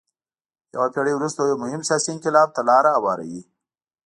یوه 0.73 0.87
پېړۍ 0.93 1.13
وروسته 1.15 1.39
یو 1.41 1.61
مهم 1.63 1.81
سیاسي 1.89 2.09
انقلاب 2.13 2.49
ته 2.55 2.61
لار 2.69 2.85
هواروي. 2.97 3.41